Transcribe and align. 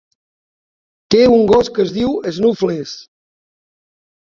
Té 1.17 1.21
un 1.35 1.45
gos 1.53 1.71
que 1.77 1.85
es 1.87 1.95
diu 2.01 2.19
Snuffles. 2.41 2.99